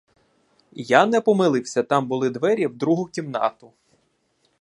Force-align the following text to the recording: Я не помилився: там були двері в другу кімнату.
Я 0.81 1.05
не 1.05 1.21
помилився: 1.21 1.83
там 1.83 2.07
були 2.07 2.29
двері 2.29 2.67
в 2.67 2.77
другу 2.77 3.05
кімнату. 3.05 3.71